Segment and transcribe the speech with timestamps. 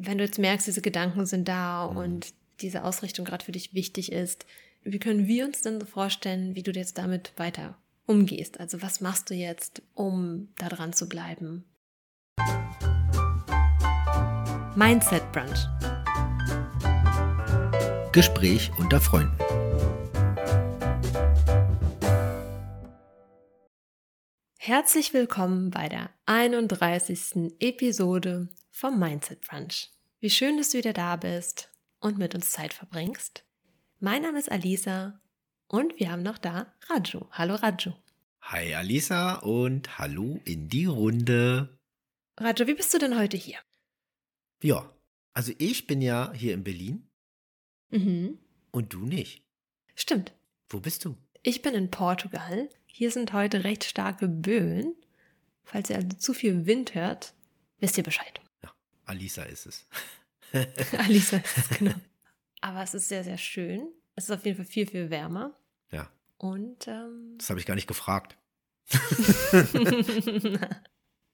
[0.00, 1.96] wenn du jetzt merkst, diese Gedanken sind da mhm.
[1.96, 4.46] und diese Ausrichtung gerade für dich wichtig ist,
[4.84, 7.76] wie können wir uns denn so vorstellen, wie du jetzt damit weiter
[8.06, 8.60] umgehst?
[8.60, 11.64] Also was machst du jetzt, um da dran zu bleiben?
[14.76, 15.66] Mindset Brunch.
[18.12, 19.36] Gespräch unter Freunden.
[24.56, 27.52] Herzlich willkommen bei der 31.
[27.58, 28.48] Episode
[28.78, 29.90] vom Mindset Brunch.
[30.20, 33.44] Wie schön, dass du wieder da bist und mit uns Zeit verbringst.
[33.98, 35.20] Mein Name ist Alisa
[35.66, 37.26] und wir haben noch da Raju.
[37.32, 37.92] Hallo Raju.
[38.42, 41.76] Hi Alisa und hallo in die Runde.
[42.36, 43.58] Raju, wie bist du denn heute hier?
[44.62, 44.88] Ja,
[45.34, 47.10] also ich bin ja hier in Berlin.
[47.90, 48.38] Mhm.
[48.70, 49.42] Und du nicht.
[49.96, 50.32] Stimmt.
[50.68, 51.16] Wo bist du?
[51.42, 52.68] Ich bin in Portugal.
[52.86, 54.94] Hier sind heute recht starke Böen.
[55.64, 57.34] Falls ihr also zu viel Wind hört,
[57.80, 58.40] wisst ihr Bescheid.
[59.08, 59.86] Alisa ist es.
[60.98, 61.94] Alisa ist es, genau.
[62.60, 63.88] Aber es ist sehr, sehr schön.
[64.14, 65.56] Es ist auf jeden Fall viel, viel wärmer.
[65.90, 66.10] Ja.
[66.38, 68.36] Und ähm, das habe ich gar nicht gefragt.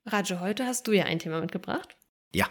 [0.06, 1.96] Raju, heute hast du ja ein Thema mitgebracht.
[2.34, 2.50] Ja.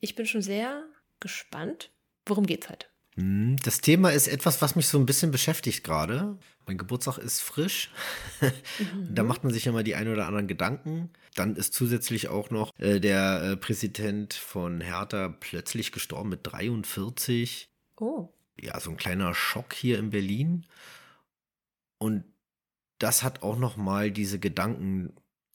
[0.00, 0.84] Ich bin schon sehr
[1.20, 1.90] gespannt.
[2.26, 2.87] Worum geht's heute?
[3.18, 6.38] Hm, das Thema ist etwas, was mich so ein bisschen beschäftigt gerade.
[6.66, 7.90] Mein Geburtstag ist frisch.
[8.40, 9.12] Mhm.
[9.12, 11.10] da macht man sich immer die ein oder anderen Gedanken.
[11.34, 17.68] Dann ist zusätzlich auch noch äh, der äh, Präsident von Hertha plötzlich gestorben mit 43.
[17.98, 18.28] Oh.
[18.60, 20.66] Ja, so ein kleiner Schock hier in Berlin.
[21.98, 22.22] Und
[23.00, 25.12] das hat auch noch mal diese Gedanken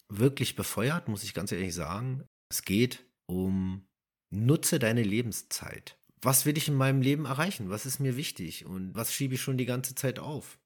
[0.09, 2.25] wirklich befeuert, muss ich ganz ehrlich sagen.
[2.49, 3.85] Es geht um
[4.29, 7.69] nutze deine Lebenszeit was will ich in meinem Leben erreichen?
[7.69, 8.65] Was ist mir wichtig?
[8.65, 10.57] Und was schiebe ich schon die ganze Zeit auf?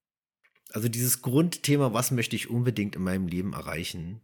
[0.71, 4.21] Also dieses Grundthema, was möchte ich unbedingt in meinem Leben erreichen?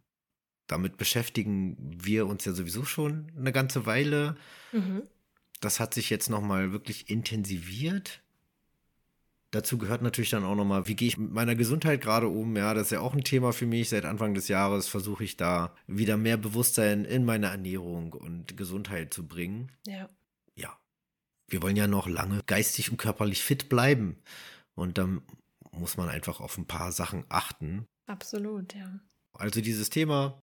[0.66, 4.36] Damit beschäftigen wir uns ja sowieso schon eine ganze Weile.
[4.72, 5.02] Mhm.
[5.60, 8.22] Das hat sich jetzt nochmal wirklich intensiviert.
[9.50, 12.56] Dazu gehört natürlich dann auch nochmal, wie gehe ich mit meiner Gesundheit gerade um?
[12.56, 13.88] Ja, das ist ja auch ein Thema für mich.
[13.88, 19.14] Seit Anfang des Jahres versuche ich da wieder mehr Bewusstsein in meine Ernährung und Gesundheit
[19.14, 19.70] zu bringen.
[19.86, 19.94] Ja.
[19.98, 20.08] Ja,
[21.54, 24.20] wir wollen ja noch lange geistig und körperlich fit bleiben.
[24.74, 25.22] Und dann
[25.70, 27.86] muss man einfach auf ein paar Sachen achten.
[28.06, 28.98] Absolut, ja.
[29.34, 30.40] Also dieses Thema,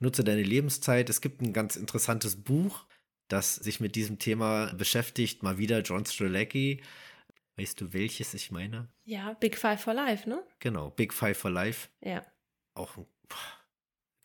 [0.00, 1.08] nutze deine Lebenszeit.
[1.08, 2.84] Es gibt ein ganz interessantes Buch,
[3.28, 5.42] das sich mit diesem Thema beschäftigt.
[5.42, 6.82] Mal wieder John Strelacki.
[7.56, 8.90] Weißt du, welches ich meine?
[9.06, 10.42] Ja, Big Five for Life, ne?
[10.58, 11.88] Genau, Big Five for Life.
[12.04, 12.22] Ja.
[12.74, 13.06] Auch ein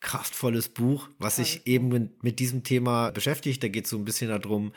[0.00, 3.62] kraftvolles Buch, was sich eben mit, mit diesem Thema beschäftigt.
[3.62, 4.74] Da geht es so ein bisschen darum,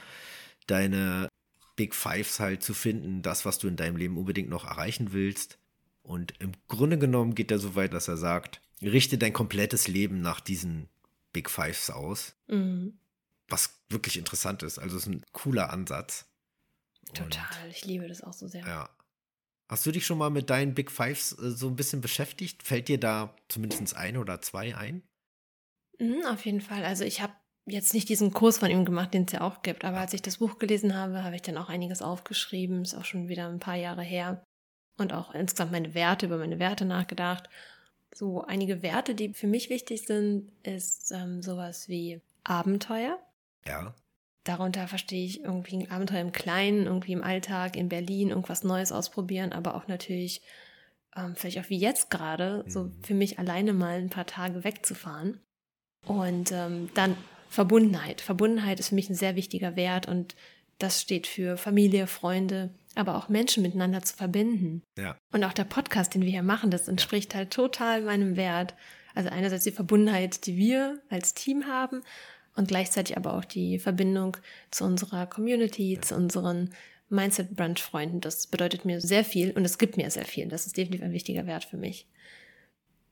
[0.68, 1.28] deine
[1.80, 5.60] Big Fives halt zu finden, das, was du in deinem Leben unbedingt noch erreichen willst.
[6.04, 10.20] Und im Grunde genommen geht er so weit, dass er sagt, richte dein komplettes Leben
[10.20, 10.90] nach diesen
[11.32, 12.36] Big Fives aus.
[12.48, 13.00] Mhm.
[13.48, 14.78] Was wirklich interessant ist.
[14.78, 16.26] Also es ist ein cooler Ansatz.
[17.14, 18.68] Total, Und, ich liebe das auch so sehr.
[18.68, 18.90] Ja.
[19.70, 22.62] Hast du dich schon mal mit deinen Big Fives äh, so ein bisschen beschäftigt?
[22.62, 25.02] Fällt dir da zumindest ein oder zwei ein?
[25.98, 26.84] Mhm, auf jeden Fall.
[26.84, 27.34] Also ich habe
[27.70, 30.22] jetzt nicht diesen Kurs von ihm gemacht, den es ja auch gibt, aber als ich
[30.22, 33.60] das Buch gelesen habe, habe ich dann auch einiges aufgeschrieben, ist auch schon wieder ein
[33.60, 34.44] paar Jahre her
[34.98, 37.50] und auch insgesamt meine Werte, über meine Werte nachgedacht.
[38.14, 43.20] So einige Werte, die für mich wichtig sind, ist ähm, sowas wie Abenteuer.
[43.68, 43.94] Ja.
[44.44, 48.92] Darunter verstehe ich irgendwie ein Abenteuer im Kleinen, irgendwie im Alltag, in Berlin, irgendwas Neues
[48.92, 50.42] ausprobieren, aber auch natürlich,
[51.16, 53.04] ähm, vielleicht auch wie jetzt gerade, so mhm.
[53.04, 55.40] für mich alleine mal ein paar Tage wegzufahren.
[56.08, 57.16] Und ähm, dann
[57.50, 58.22] Verbundenheit.
[58.22, 60.36] Verbundenheit ist für mich ein sehr wichtiger Wert und
[60.78, 64.82] das steht für Familie, Freunde, aber auch Menschen miteinander zu verbinden.
[64.98, 65.18] Ja.
[65.34, 68.76] Und auch der Podcast, den wir hier machen, das entspricht halt total meinem Wert.
[69.14, 72.02] Also einerseits die Verbundenheit, die wir als Team haben
[72.56, 74.38] und gleichzeitig aber auch die Verbindung
[74.72, 76.02] zu unserer Community, ja.
[76.02, 76.74] zu unseren
[77.10, 78.22] Mindset Brunch Freunden.
[78.22, 80.48] Das bedeutet mir sehr viel und es gibt mir sehr viel.
[80.48, 82.08] Das ist definitiv ein wichtiger Wert für mich.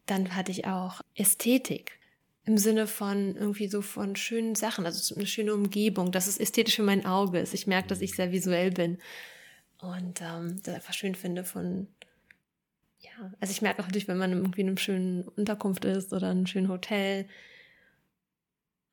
[0.05, 1.99] Dann hatte ich auch Ästhetik
[2.47, 6.77] im Sinne von irgendwie so von schönen Sachen, also eine schöne Umgebung, dass es ästhetisch
[6.77, 7.53] für mein Auge ist.
[7.53, 8.99] Ich merke, dass ich sehr visuell bin
[9.79, 11.87] und ähm, das einfach schön finde von,
[12.99, 16.31] ja, also ich merke auch natürlich, wenn man irgendwie in einem schönen Unterkunft ist oder
[16.31, 17.27] in einem schönen Hotel,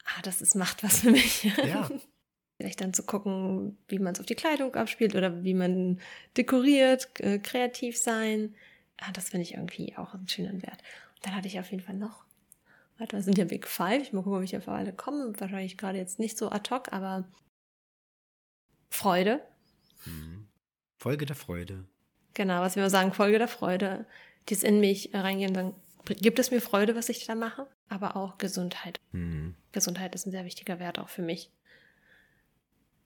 [0.05, 1.45] ah, das ist, macht was für mich.
[1.45, 1.89] Ja.
[2.59, 6.01] Vielleicht dann zu gucken, wie man es auf die Kleidung abspielt oder wie man
[6.37, 8.55] dekoriert, äh, kreativ sein.
[8.99, 10.83] Ah, das finde ich irgendwie auch einen schönen Wert.
[11.17, 12.24] Und dann hatte ich auf jeden Fall noch
[12.99, 14.03] Warte, das sind ja Big Five.
[14.03, 15.33] Ich mal gucken, ob ich auf alle komme.
[15.39, 17.25] Wahrscheinlich gerade jetzt nicht so ad hoc, aber
[18.89, 19.43] Freude.
[20.05, 20.47] Hm.
[20.97, 21.85] Folge der Freude.
[22.35, 24.07] Genau, was wir sagen, Folge der Freude.
[24.49, 25.75] Die ist in mich reingehen, dann
[26.05, 29.01] gibt es mir Freude, was ich da mache, aber auch Gesundheit.
[29.13, 29.55] Mhm.
[29.73, 31.51] Gesundheit ist ein sehr wichtiger Wert auch für mich.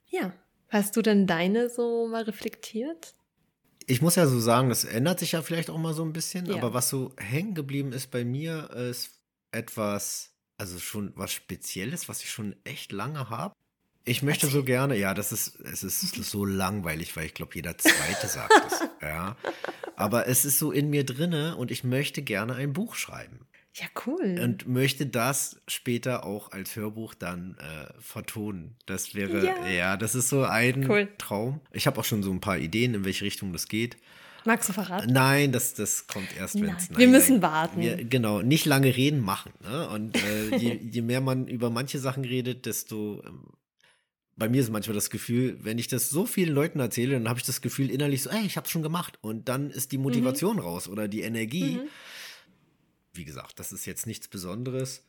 [0.08, 0.32] Ja.
[0.68, 3.14] Hast du denn deine so mal reflektiert?
[3.86, 6.44] Ich muss ja so sagen, das ändert sich ja vielleicht auch mal so ein bisschen,
[6.46, 6.56] Ja.
[6.56, 9.17] aber was so hängen geblieben ist bei mir, ist
[9.52, 13.54] etwas, also schon was Spezielles, was ich schon echt lange habe.
[14.04, 17.76] Ich möchte so gerne, ja, das ist, es ist so langweilig, weil ich glaube, jeder
[17.76, 19.36] Zweite sagt es, ja.
[19.96, 23.86] Aber es ist so in mir drinne und ich möchte gerne ein Buch schreiben Ja,
[24.06, 24.38] cool.
[24.42, 28.76] und möchte das später auch als Hörbuch dann äh, vertonen.
[28.86, 29.66] Das wäre, Ja.
[29.66, 29.96] ja.
[29.96, 31.08] das ist so ein Cool.
[31.18, 31.60] Traum.
[31.72, 33.96] Ich habe auch schon so ein paar Ideen, in welche Richtung das geht.
[34.44, 35.12] Magst du verraten?
[35.12, 36.96] Nein, das, das kommt erst, wenn Nein, es.
[36.96, 37.80] wir müssen warten.
[37.80, 39.52] Wir, genau, nicht lange reden, machen.
[39.62, 39.88] Ne?
[39.90, 43.22] Und äh, je, je mehr man über manche Sachen redet, desto.
[43.26, 43.44] Ähm,
[44.36, 47.40] bei mir ist manchmal das Gefühl, wenn ich das so vielen Leuten erzähle, dann habe
[47.40, 49.18] ich das Gefühl innerlich so, ey, ich hab's schon gemacht.
[49.20, 51.78] Und dann ist die Motivation raus oder die Energie.
[51.78, 51.88] Mhm.
[53.14, 55.02] Wie gesagt, das ist jetzt nichts Besonderes.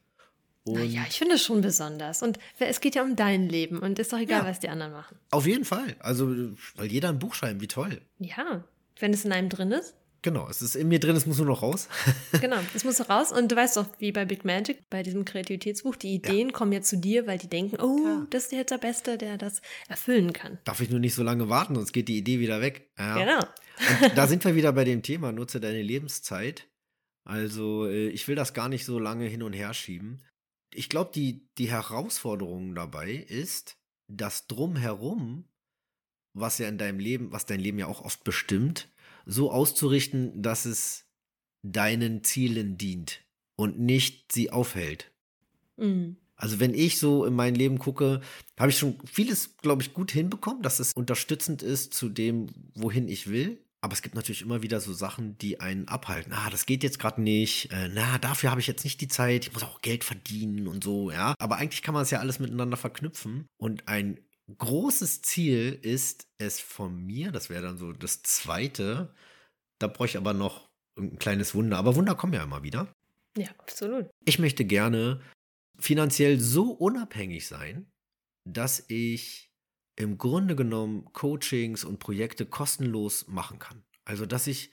[0.64, 2.24] Und Naja, ich finde es schon besonders.
[2.24, 4.50] Und es geht ja um dein Leben und ist doch egal, Ja.
[4.50, 5.18] was die anderen machen.
[5.30, 5.96] auf jeden Fall.
[6.00, 6.28] Also,
[6.76, 8.02] soll jeder ein Buch schreiben, wie toll.
[8.18, 8.64] Ja,
[9.00, 9.96] wenn es in einem drin ist.
[10.22, 11.88] Genau, es ist in mir drin, es muss nur noch raus.
[12.42, 13.32] Genau, das muss raus.
[13.32, 16.82] Und du weißt doch, wie bei Big Magic, bei diesem Kreativitätsbuch, die Ideen kommen ja
[16.82, 18.28] zu dir, weil die denken, oh, Ja.
[18.30, 20.58] das ist jetzt der Beste, der das erfüllen kann.
[20.66, 22.90] Darf ich nur nicht so lange warten, sonst geht die Idee wieder weg.
[22.98, 23.18] Ja.
[23.18, 23.46] Genau.
[24.06, 26.68] Und da sind wir wieder bei dem Thema, nutze deine Lebenszeit.
[27.24, 30.22] Also äh, ich will das gar nicht so lange hin und her schieben.
[30.74, 35.46] Ich glaube, die, die Herausforderung dabei ist, das drumherum,
[36.34, 38.90] was ja in deinem Leben, was dein Leben ja auch oft bestimmt,
[39.26, 41.06] so auszurichten, dass es
[41.64, 43.22] deinen Zielen dient
[43.56, 45.12] und nicht sie aufhält.
[45.78, 46.18] Mhm.
[46.36, 48.22] Also wenn ich so in mein Leben gucke,
[48.58, 53.10] habe ich schon vieles, glaube ich, gut hinbekommen, dass es unterstützend ist zu dem, wohin
[53.10, 53.62] ich will.
[53.82, 56.34] Aber es gibt natürlich immer wieder so Sachen, die einen abhalten.
[56.34, 57.72] Ah, das geht jetzt gerade nicht.
[57.72, 59.48] Äh, na, dafür habe ich jetzt nicht die Zeit.
[59.48, 61.34] Ich muss auch Geld verdienen und so, ja.
[61.40, 63.46] Aber eigentlich kann man es ja alles miteinander verknüpfen.
[63.58, 64.20] Und ein
[64.58, 69.14] großes Ziel ist es von mir, das wäre dann so das zweite.
[69.80, 71.78] Da brauche ich aber noch ein kleines Wunder.
[71.78, 72.94] Aber Wunder kommen ja immer wieder.
[73.38, 74.10] Ja, absolut.
[74.26, 75.22] Ich möchte gerne
[75.78, 77.90] finanziell so unabhängig sein,
[78.46, 79.52] dass ich
[79.96, 83.84] im Grunde genommen Coachings und Projekte kostenlos machen kann.
[84.06, 84.72] Also, dass ich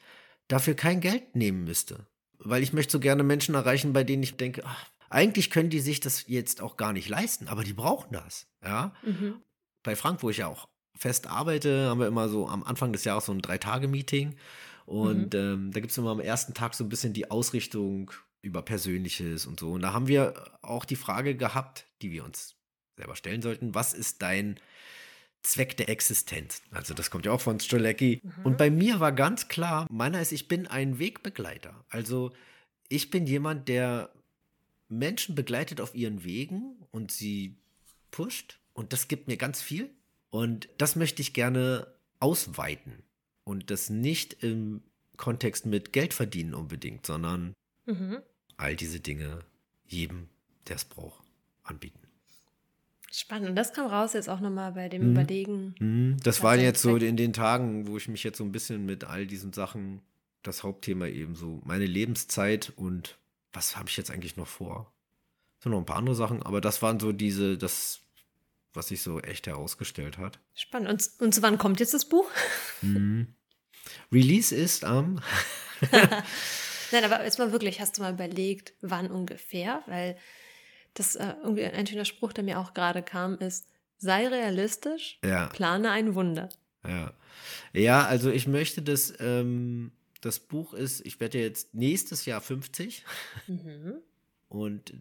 [0.49, 2.07] dafür kein Geld nehmen müsste.
[2.39, 5.81] Weil ich möchte so gerne Menschen erreichen, bei denen ich denke, ach, eigentlich können die
[5.81, 8.47] sich das jetzt auch gar nicht leisten, aber die brauchen das.
[8.63, 9.43] Ja, Mhm.
[9.87, 13.05] Bei Frank, wo ich ja auch fest arbeite, haben wir immer so am Anfang des
[13.05, 14.37] Jahres so ein Drei-Tage-Meeting.
[14.85, 18.11] Und ähm, da gibt es immer am ersten Tag so ein bisschen die Ausrichtung
[18.43, 19.73] über Persönliches und so.
[19.73, 22.57] Und da haben wir auch die Frage gehabt, die wir uns
[22.97, 24.61] selber stellen sollten: Was ist dein
[25.43, 26.63] Zweck der Existenz?
[26.71, 28.23] Also, das kommt ja auch von Stolecki.
[28.45, 31.85] Und bei mir war ganz klar: meiner ist, ich bin ein Wegbegleiter.
[31.89, 32.33] Also,
[32.89, 34.11] ich bin jemand, der
[34.89, 37.57] Menschen begleitet auf ihren Wegen und sie
[38.13, 38.61] pusht.
[38.77, 39.91] Und das gibt mir ganz viel.
[40.31, 41.87] Und das möchte ich gerne
[42.21, 43.03] ausweiten.
[43.45, 44.83] Und das nicht im
[45.17, 47.55] Kontext mit Geld verdienen unbedingt, sondern
[47.87, 48.19] Mhm.
[48.57, 49.41] all diese Dinge
[49.87, 50.29] jedem,
[50.69, 51.25] der es braucht,
[51.63, 52.01] anbieten.
[53.11, 53.49] Spannend.
[53.51, 55.11] Und das kam raus jetzt auch nochmal bei dem Mhm.
[55.13, 55.75] Überlegen.
[55.79, 58.85] Mhm, Das waren jetzt so in den Tagen, wo ich mich jetzt so ein bisschen
[58.85, 60.03] mit all diesen Sachen,
[60.43, 63.17] das Hauptthema eben so, meine Lebenszeit und
[63.53, 64.93] was habe ich jetzt eigentlich noch vor?
[65.61, 68.01] So noch ein paar andere Sachen, aber das waren so diese, das,
[68.77, 70.39] was sich so echt herausgestellt hat.
[70.55, 70.89] Spannend.
[70.91, 72.31] Und, und zu wann kommt jetzt das Buch?
[72.83, 73.35] Mhm.
[74.13, 75.21] Release ist am
[76.93, 79.83] Nein, aber jetzt mal wirklich, hast du mal überlegt, wann ungefähr?
[79.87, 80.17] Weil
[80.95, 83.67] das äh, irgendwie ein schöner Spruch, der mir auch gerade kam, ist,
[83.99, 86.49] sei realistisch, ja, plane ein Wunder.
[86.87, 87.13] ja.
[87.73, 93.05] Ja, also ich möchte das, ähm, das Buch ist, ich werde jetzt nächstes Jahr 50
[93.47, 93.97] Mhm.
[94.49, 94.95] und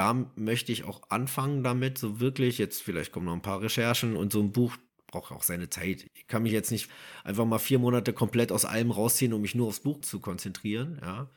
[0.00, 4.16] da möchte ich auch anfangen damit, so wirklich, jetzt vielleicht kommen noch ein paar Recherchen
[4.16, 4.76] und so ein Buch
[5.06, 6.06] braucht auch seine Zeit.
[6.14, 6.88] Ich kann mich jetzt nicht
[7.22, 10.98] einfach mal vier Monate komplett aus allem rausziehen, um mich nur aufs Buch zu konzentrieren,
[11.02, 11.28] ja.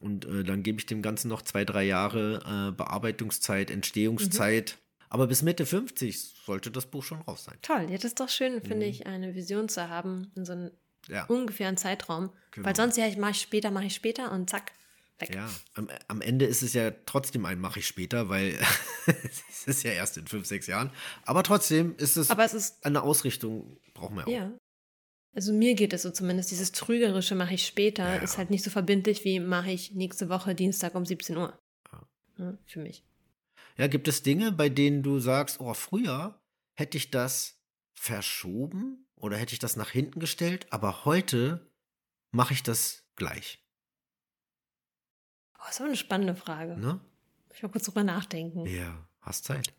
[0.00, 4.78] Und äh, dann gebe ich dem Ganzen noch zwei, drei Jahre äh, Bearbeitungszeit, Entstehungszeit.
[5.08, 7.56] Aber bis Mitte 50 sollte das Buch schon raus sein.
[7.62, 8.90] Toll, ja, das ist doch schön, finde Mhm.
[8.92, 10.70] ich, eine Vision zu haben in so einem
[11.08, 12.30] Ja, ungefähren Zeitraum.
[12.50, 12.66] Genau.
[12.66, 14.72] Weil sonst ja, ich mache ich später, mache ich später und zack,
[15.18, 15.34] weg.
[15.34, 15.48] ja.
[15.74, 18.58] Am, am Ende ist es ja trotzdem ein mache ich später, weil
[19.06, 20.90] es ist ja erst in fünf, sechs Jahren.
[21.24, 24.30] Aber trotzdem ist es Aber es ist, eine Ausrichtung, brauchen wir auch.
[24.32, 24.52] ja.
[25.34, 28.22] Also mir geht es so zumindest, dieses Trügerische mache ich später, Ja.
[28.22, 31.58] ist halt nicht so verbindlich wie mache ich nächste Woche Dienstag um 17 Uhr.
[31.92, 32.08] Ja.
[32.38, 33.04] Ja, für mich.
[33.76, 36.40] Ja, gibt es Dinge, bei denen du sagst, oh, früher
[36.74, 37.58] hätte ich das
[37.94, 41.70] verschoben oder hätte ich das nach hinten gestellt, aber heute
[42.32, 43.62] mache ich das gleich.
[45.66, 46.76] Oh, das ist aber eine spannende Frage.
[46.76, 47.00] Ne?
[47.52, 48.66] Ich mal kurz drüber nachdenken.
[48.66, 49.72] Ja, hast Zeit.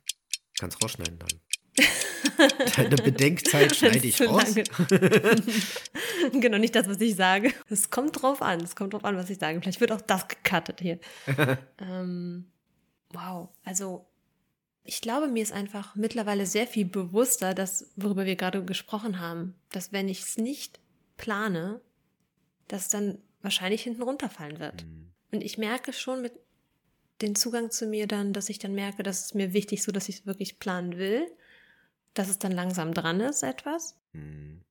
[0.59, 1.29] Kannst rausschneiden dann.
[2.75, 4.53] Deine Bedenkzeit schneide ich raus.
[6.33, 7.53] genau, nicht das, was ich sage.
[7.69, 8.59] Es kommt drauf an.
[8.59, 9.61] Es kommt drauf an, was ich sage.
[9.61, 10.99] Vielleicht wird auch das gecuttet hier.
[11.79, 12.51] ähm,
[13.11, 13.47] wow.
[13.63, 14.07] Also,
[14.83, 19.55] ich glaube, mir ist einfach mittlerweile sehr viel bewusster, dass, worüber wir gerade gesprochen haben,
[19.69, 20.81] dass wenn ich es nicht
[21.15, 21.79] plane,
[22.67, 24.83] dass dann wahrscheinlich hinten runterfallen wird.
[24.83, 25.06] Mhm.
[25.37, 26.33] Und ich merke schon mit
[27.21, 30.09] den Zugang zu mir dann, dass ich dann merke, dass es mir wichtig so, dass
[30.09, 31.27] ich es wirklich planen will,
[32.15, 33.95] dass es dann langsam dran ist, etwas.
[34.13, 34.61] Mhm.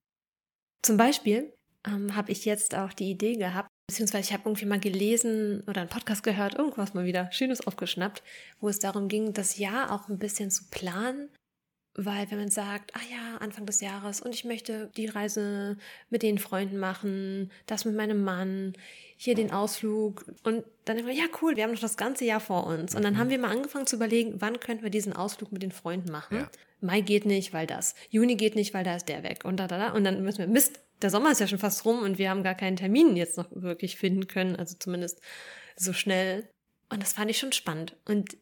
[0.83, 1.53] Zum Beispiel
[1.87, 5.83] ähm, habe ich jetzt auch die Idee gehabt, beziehungsweise ich habe irgendwie mal gelesen oder
[5.83, 8.25] einen Podcast gehört, irgendwas mal wieder Schönes aufgeschnappt,
[8.59, 11.29] wo es darum ging, das Jahr auch ein bisschen zu planen
[11.97, 15.77] weil wenn man sagt, ah ja, Anfang des Jahres und ich möchte die Reise
[16.11, 18.75] mit den Freunden machen, das mit meinem Mann,
[19.17, 22.67] hier den Ausflug und dann immer, ja cool, wir haben noch das ganze Jahr vor
[22.67, 22.95] uns.
[22.95, 23.19] Und dann mhm.
[23.19, 26.39] haben wir mal angefangen zu überlegen, wann könnten wir diesen Ausflug mit den Freunden machen.
[26.39, 26.51] Ja.
[26.81, 27.95] Mai geht nicht, weil das.
[28.11, 29.45] Juni geht nicht, weil da ist der weg.
[29.45, 29.93] Und da, da, da.
[29.93, 32.43] Und dann müssen wir, Mist, der Sommer ist ja schon fast rum und wir haben
[32.43, 35.21] gar keinen Termin jetzt noch wirklich finden können, also zumindest
[35.77, 36.49] so schnell.
[36.91, 37.97] Und das fand ich schon spannend.
[38.05, 38.37] Und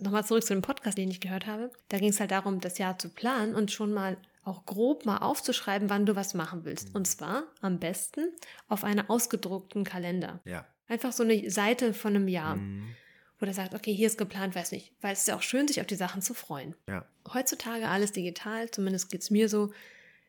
[0.00, 2.78] nochmal zurück zu dem Podcast, den ich gehört habe, da ging es halt darum, das
[2.78, 6.94] Jahr zu planen und schon mal auch grob mal aufzuschreiben, wann du was machen willst.
[6.94, 8.32] Und zwar am besten
[8.68, 10.40] auf einer ausgedruckten Kalender.
[10.44, 10.66] Ja.
[10.86, 12.56] Einfach so eine Seite von einem Jahr.
[12.56, 12.94] Mhm.
[13.38, 14.92] Wo der sagt, okay, hier ist geplant, weiß nicht.
[15.02, 16.74] Weil es ist ja auch schön, sich auf die Sachen zu freuen.
[16.88, 17.04] Ja.
[17.34, 19.72] Heutzutage alles digital, zumindest geht es mir so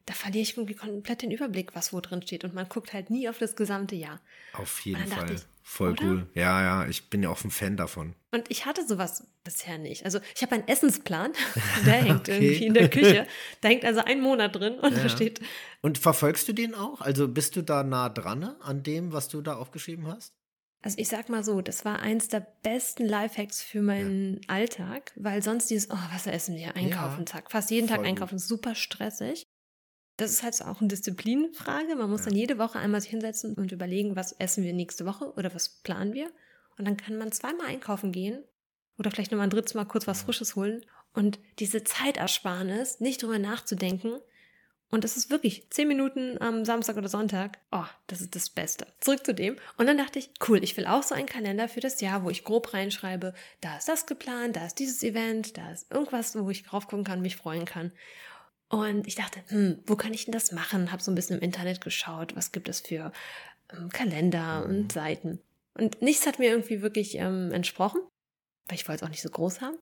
[0.08, 2.46] da verliere ich irgendwie komplett den Überblick, was wo drin steht.
[2.46, 4.22] Und man guckt halt nie auf das gesamte Jahr.
[4.54, 5.34] Auf jeden Fall.
[5.34, 6.04] Ich, Voll oder?
[6.06, 6.30] cool.
[6.34, 8.16] Ja, ja, ich bin ja auch ein Fan davon.
[8.32, 10.06] Und ich hatte sowas bisher nicht.
[10.06, 11.34] Also ich habe einen Essensplan,
[11.86, 12.38] der hängt okay.
[12.38, 13.28] irgendwie in der Küche.
[13.62, 15.04] Da hängt also ein Monat drin und ja.
[15.04, 15.42] da steht.
[15.82, 17.02] Und verfolgst du den auch?
[17.02, 20.34] Also bist du da nah dran an dem, was du da aufgeschrieben hast?
[20.82, 24.40] Also ich sag mal so, das war eins der besten Lifehacks für meinen ja.
[24.48, 26.78] Alltag, weil sonst dieses, oh, was essen wir?
[26.78, 27.52] Einkaufen, ja, zack.
[27.52, 29.46] Fast jeden Tag einkaufen, super stressig
[30.18, 31.96] das ist halt auch eine Disziplinfrage.
[31.96, 32.26] Man muss ja.
[32.28, 35.70] dann jede Woche einmal sich hinsetzen und überlegen, was essen wir nächste Woche oder was
[35.70, 36.32] planen wir.
[36.78, 38.44] Und dann kann man zweimal einkaufen gehen
[38.98, 40.84] oder vielleicht nochmal ein drittes Mal kurz was Frisches holen.
[41.14, 44.20] Und diese Zeitersparnis, nicht drüber nachzudenken.
[44.90, 47.60] Und das ist wirklich zehn Minuten am Samstag oder Sonntag.
[47.72, 48.88] Oh, das ist das Beste.
[49.02, 49.58] Zurück zu dem.
[49.78, 52.30] Und dann dachte ich, cool, ich will auch so einen Kalender für das Jahr, wo
[52.30, 56.50] ich grob reinschreibe, da ist das geplant, da ist dieses Event, da ist irgendwas, wo
[56.50, 57.92] ich drauf gucken kann, mich freuen kann.
[58.70, 60.92] Und ich dachte, hm, wo kann ich denn das machen?
[60.92, 63.12] Habe so ein bisschen im Internet geschaut, was gibt es für
[63.72, 64.90] ähm, Kalender und mhm.
[64.90, 65.40] Seiten.
[65.74, 68.02] Und nichts hat mir irgendwie wirklich ähm, entsprochen,
[68.68, 69.78] weil ich wollte es auch nicht so groß haben.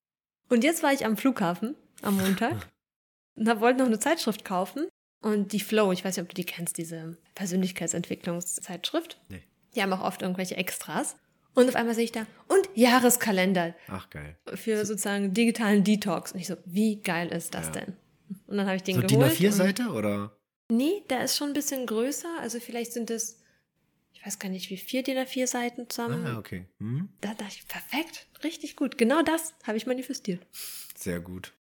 [0.50, 2.70] Und jetzt war ich am Flughafen am Montag
[3.36, 4.88] und wollte noch eine Zeitschrift kaufen.
[5.22, 9.20] Und die Flow, ich weiß nicht, ob du die kennst, diese Persönlichkeitsentwicklungszeitschrift.
[9.30, 9.42] Nee.
[9.74, 11.16] Die haben auch oft irgendwelche Extras.
[11.56, 13.74] Und auf einmal sehe ich da, und Jahreskalender.
[13.88, 14.38] Ach, geil.
[14.54, 16.34] Für sozusagen digitalen Detox.
[16.34, 17.72] Und ich so, wie geil ist das ja.
[17.72, 17.96] denn?
[18.48, 19.40] Und dann habe ich den so geholt.
[19.40, 20.38] DIN A4-Seite oder?
[20.72, 22.40] Nee, der ist schon ein bisschen größer.
[22.40, 23.42] Also vielleicht sind es,
[24.14, 26.26] ich weiß gar nicht, wie vier DIN A4 Seiten zusammen.
[26.26, 26.68] Ah, okay.
[26.80, 27.10] Hm.
[27.22, 28.98] Da dachte ich, perfekt, richtig gut.
[28.98, 30.46] Genau das habe ich manifestiert.
[30.98, 31.54] Sehr gut.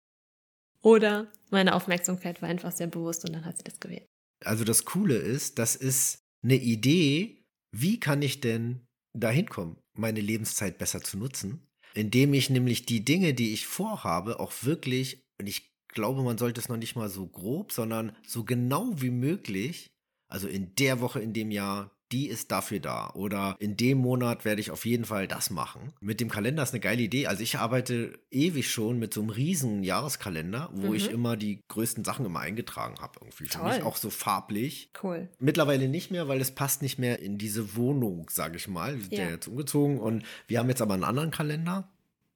[0.81, 4.05] Oder meine Aufmerksamkeit war einfach sehr bewusst und dann hat sie das gewählt.
[4.43, 10.21] Also das Coole ist, das ist eine Idee, wie kann ich denn dahin kommen, meine
[10.21, 15.47] Lebenszeit besser zu nutzen, indem ich nämlich die Dinge, die ich vorhabe, auch wirklich, und
[15.47, 19.91] ich glaube, man sollte es noch nicht mal so grob, sondern so genau wie möglich,
[20.27, 23.09] also in der Woche, in dem Jahr, die ist dafür da.
[23.11, 25.93] Oder in dem Monat werde ich auf jeden Fall das machen.
[25.99, 27.27] Mit dem Kalender ist eine geile Idee.
[27.27, 30.95] Also ich arbeite ewig schon mit so einem riesen Jahreskalender, wo mhm.
[30.95, 33.19] ich immer die größten Sachen immer eingetragen habe.
[33.21, 33.73] Irgendwie für Toll.
[33.73, 34.91] mich auch so farblich.
[35.01, 35.29] Cool.
[35.39, 38.95] Mittlerweile nicht mehr, weil es passt nicht mehr in diese Wohnung, sage ich mal.
[38.95, 39.29] Wir sind ja.
[39.29, 41.89] jetzt umgezogen und wir haben jetzt aber einen anderen Kalender.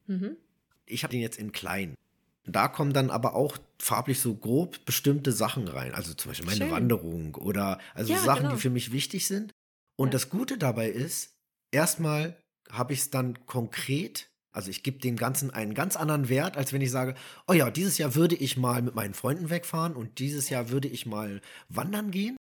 [0.07, 0.35] Mhm.
[0.87, 1.95] Ich habe den jetzt in klein.
[2.51, 5.93] Da kommen dann aber auch farblich so grob bestimmte Sachen rein.
[5.93, 6.71] Also zum Beispiel meine Schön.
[6.71, 8.55] Wanderung oder also ja, Sachen, genau.
[8.55, 9.53] die für mich wichtig sind.
[9.95, 10.11] Und ja.
[10.11, 11.35] das Gute dabei ist,
[11.71, 12.37] erstmal
[12.71, 16.73] habe ich es dann konkret, also ich gebe dem Ganzen einen ganz anderen Wert, als
[16.73, 17.15] wenn ich sage,
[17.47, 20.87] oh ja, dieses Jahr würde ich mal mit meinen Freunden wegfahren und dieses Jahr würde
[20.87, 22.37] ich mal wandern gehen.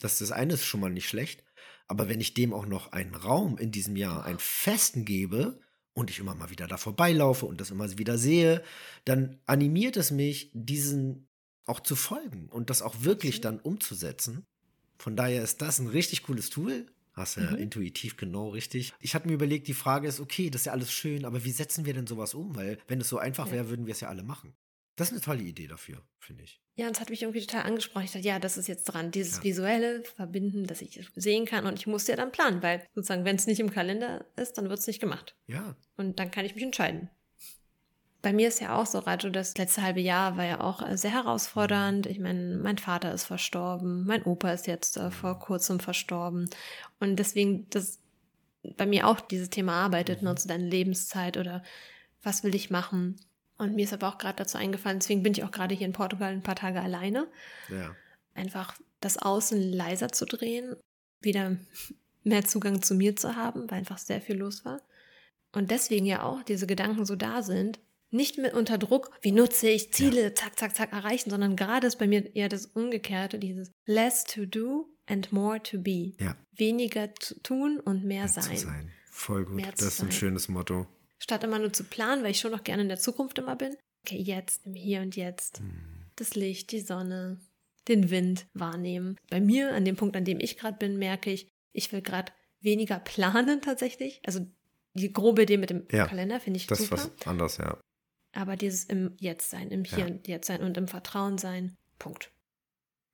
[0.00, 1.44] Das, das eine ist schon mal nicht schlecht.
[1.86, 5.60] Aber wenn ich dem auch noch einen Raum in diesem Jahr, einen festen gebe,
[5.94, 8.62] und ich immer mal wieder da vorbeilaufe und das immer wieder sehe,
[9.04, 11.28] dann animiert es mich, diesen
[11.66, 14.44] auch zu folgen und das auch wirklich dann umzusetzen.
[14.98, 16.86] Von daher ist das ein richtig cooles Tool.
[17.12, 17.56] Hast ja mhm.
[17.56, 18.92] intuitiv genau richtig.
[19.00, 21.50] Ich hatte mir überlegt, die Frage ist, okay, das ist ja alles schön, aber wie
[21.50, 22.54] setzen wir denn sowas um?
[22.54, 23.52] Weil wenn es so einfach ja.
[23.52, 24.54] wäre, würden wir es ja alle machen.
[25.00, 26.60] Das ist eine tolle Idee dafür, finde ich.
[26.74, 28.04] Ja, und es hat mich irgendwie total angesprochen.
[28.04, 29.44] Ich dachte, ja, das ist jetzt dran, dieses ja.
[29.44, 31.64] visuelle Verbinden, dass ich sehen kann.
[31.64, 34.68] Und ich musste ja dann planen, weil sozusagen, wenn es nicht im Kalender ist, dann
[34.68, 35.34] wird es nicht gemacht.
[35.46, 35.74] Ja.
[35.96, 37.08] Und dann kann ich mich entscheiden.
[38.20, 40.98] Bei mir ist ja auch so, Raju, das letzte halbe Jahr war ja auch äh,
[40.98, 42.04] sehr herausfordernd.
[42.04, 46.50] Ich meine, mein Vater ist verstorben, mein Opa ist jetzt äh, vor kurzem verstorben.
[46.98, 48.00] Und deswegen, das
[48.76, 51.62] bei mir auch dieses Thema arbeitet, nutze deine Lebenszeit oder
[52.22, 53.16] was will ich machen.
[53.60, 55.92] Und mir ist aber auch gerade dazu eingefallen, deswegen bin ich auch gerade hier in
[55.92, 57.28] Portugal ein paar Tage alleine.
[57.68, 57.94] Ja.
[58.34, 60.76] Einfach das Außen leiser zu drehen,
[61.20, 61.58] wieder
[62.24, 64.80] mehr Zugang zu mir zu haben, weil einfach sehr viel los war.
[65.52, 69.68] Und deswegen ja auch diese Gedanken so da sind, nicht mit unter Druck, wie nutze
[69.68, 70.34] ich Ziele, ja.
[70.34, 74.46] zack, zack, zack erreichen, sondern gerade ist bei mir eher das Umgekehrte, dieses less to
[74.46, 76.14] do and more to be.
[76.18, 76.34] Ja.
[76.52, 78.56] Weniger zu tun und mehr, mehr sein.
[78.56, 78.92] Sein.
[79.10, 79.56] Voll gut.
[79.56, 80.86] Mehr das ist ein schönes Motto.
[81.20, 83.76] Statt immer nur zu planen, weil ich schon noch gerne in der Zukunft immer bin.
[84.04, 85.58] Okay, jetzt, im Hier und Jetzt.
[85.58, 85.70] Hm.
[86.16, 87.38] Das Licht, die Sonne,
[87.88, 89.16] den Wind wahrnehmen.
[89.28, 92.32] Bei mir, an dem Punkt, an dem ich gerade bin, merke ich, ich will gerade
[92.60, 94.20] weniger planen tatsächlich.
[94.24, 94.46] Also
[94.94, 96.96] die grobe Idee mit dem ja, Kalender finde ich das super.
[96.96, 97.78] Das ist was anderes, ja.
[98.32, 100.06] Aber dieses im Jetzt sein, im Hier ja.
[100.06, 101.76] und Jetzt sein und im Vertrauen sein.
[101.98, 102.32] Punkt.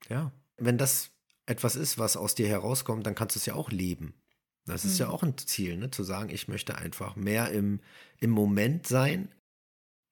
[0.09, 0.33] Ja.
[0.57, 1.11] Wenn das
[1.47, 4.15] etwas ist, was aus dir herauskommt, dann kannst du es ja auch leben.
[4.67, 5.07] Das ist mhm.
[5.07, 5.91] ja auch ein Ziel, ne?
[5.91, 7.81] zu sagen, ich möchte einfach mehr im,
[8.21, 9.29] im Moment sein.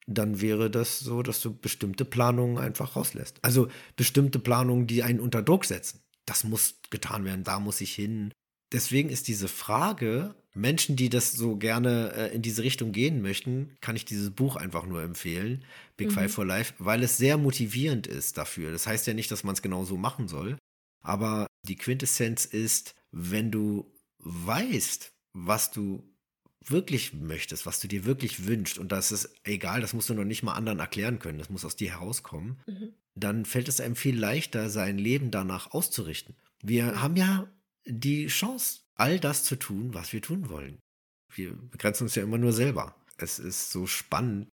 [0.06, 3.38] Dann wäre das so, dass du bestimmte Planungen einfach rauslässt.
[3.42, 6.00] Also bestimmte Planungen, die einen unter Druck setzen.
[6.26, 8.32] Das muss getan werden, da muss ich hin.
[8.72, 13.76] Deswegen ist diese Frage, Menschen, die das so gerne äh, in diese Richtung gehen möchten,
[13.80, 15.64] kann ich dieses Buch einfach nur empfehlen,
[15.96, 16.12] Big mhm.
[16.12, 18.70] Five for Life, weil es sehr motivierend ist dafür.
[18.70, 20.56] Das heißt ja nicht, dass man es genau so machen soll,
[21.02, 23.90] aber die Quintessenz ist, wenn du
[24.24, 26.02] weißt, was du
[26.66, 30.24] wirklich möchtest, was du dir wirklich wünschst, und das ist egal, das musst du noch
[30.24, 32.94] nicht mal anderen erklären können, das muss aus dir herauskommen, mhm.
[33.14, 36.34] dann fällt es einem viel leichter, sein Leben danach auszurichten.
[36.62, 37.02] Wir mhm.
[37.02, 37.48] haben ja
[37.86, 40.78] die Chance, all das zu tun, was wir tun wollen.
[41.34, 42.94] Wir begrenzen uns ja immer nur selber.
[43.16, 44.48] Es ist so spannend.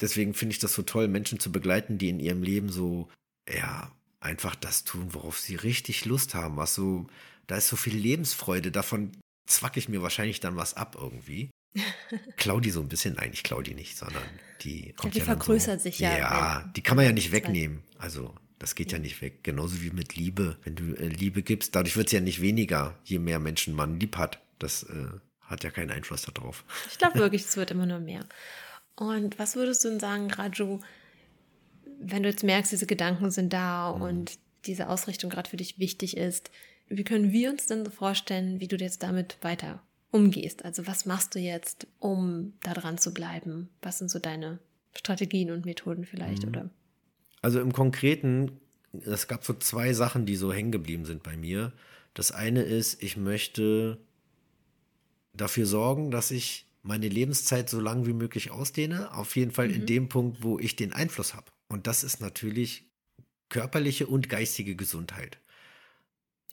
[0.00, 3.08] Deswegen finde ich das so toll, Menschen zu begleiten, die in ihrem Leben so,
[3.48, 7.06] ja, einfach das tun, worauf sie richtig Lust haben, was so,
[7.46, 9.12] da ist so viel Lebensfreude, davon
[9.46, 11.50] zwacke ich mir wahrscheinlich dann was ab irgendwie.
[12.36, 14.22] Klau die so ein bisschen, nein, ich klau die nicht, sondern
[14.62, 16.16] die kommt ja, die ja vergrößert so, sich ja.
[16.16, 17.82] Ja, die kann man ja nicht wegnehmen.
[17.98, 18.98] Also das geht ja.
[18.98, 19.42] ja nicht weg.
[19.42, 20.56] Genauso wie mit Liebe.
[20.62, 23.98] Wenn du äh, Liebe gibst, dadurch wird es ja nicht weniger, je mehr Menschen man
[23.98, 24.40] lieb hat.
[24.58, 25.08] Das äh,
[25.40, 26.64] hat ja keinen Einfluss darauf.
[26.90, 28.24] Ich glaube wirklich, es wird immer nur mehr.
[28.94, 30.80] Und was würdest du denn sagen, Raju,
[32.00, 34.02] wenn du jetzt merkst, diese Gedanken sind da mhm.
[34.02, 36.50] und diese Ausrichtung gerade für dich wichtig ist,
[36.88, 40.64] wie können wir uns denn so vorstellen, wie du jetzt damit weiter umgehst?
[40.64, 43.68] Also was machst du jetzt, um da dran zu bleiben?
[43.82, 44.58] Was sind so deine
[44.96, 46.48] Strategien und Methoden vielleicht, mhm.
[46.48, 46.70] oder?
[47.42, 48.52] Also im Konkreten,
[49.04, 51.72] es gab so zwei Sachen, die so hängen geblieben sind bei mir.
[52.14, 53.98] Das eine ist, ich möchte
[55.32, 59.12] dafür sorgen, dass ich meine Lebenszeit so lang wie möglich ausdehne.
[59.14, 59.74] Auf jeden Fall mhm.
[59.74, 61.50] in dem Punkt, wo ich den Einfluss habe.
[61.68, 62.88] Und das ist natürlich
[63.48, 65.38] körperliche und geistige Gesundheit.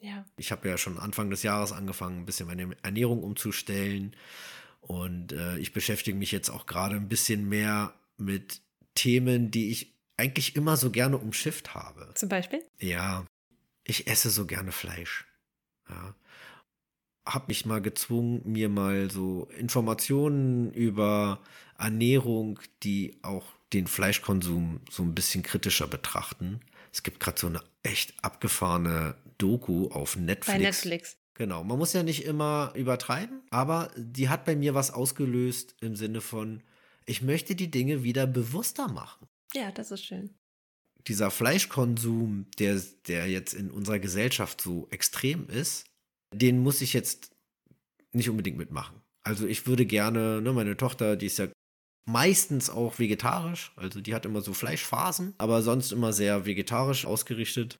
[0.01, 0.25] Ja.
[0.37, 4.15] Ich habe ja schon Anfang des Jahres angefangen, ein bisschen meine Ernährung umzustellen.
[4.81, 8.61] Und äh, ich beschäftige mich jetzt auch gerade ein bisschen mehr mit
[8.95, 12.11] Themen, die ich eigentlich immer so gerne umschifft habe.
[12.15, 12.63] Zum Beispiel?
[12.79, 13.25] Ja,
[13.83, 15.25] ich esse so gerne Fleisch.
[15.89, 16.15] Ja.
[17.25, 21.39] Hab mich mal gezwungen, mir mal so Informationen über
[21.77, 26.59] Ernährung, die auch den Fleischkonsum so ein bisschen kritischer betrachten.
[26.91, 30.47] Es gibt gerade so eine echt abgefahrene Doku auf Netflix.
[30.47, 31.17] Bei Netflix.
[31.35, 35.95] Genau, man muss ja nicht immer übertreiben, aber die hat bei mir was ausgelöst im
[35.95, 36.61] Sinne von,
[37.05, 39.27] ich möchte die Dinge wieder bewusster machen.
[39.53, 40.35] Ja, das ist schön.
[41.07, 45.85] Dieser Fleischkonsum, der, der jetzt in unserer Gesellschaft so extrem ist,
[46.33, 47.31] den muss ich jetzt
[48.11, 49.01] nicht unbedingt mitmachen.
[49.23, 51.47] Also ich würde gerne, ne, meine Tochter, die ist ja
[52.05, 57.77] meistens auch vegetarisch, also die hat immer so Fleischphasen, aber sonst immer sehr vegetarisch ausgerichtet.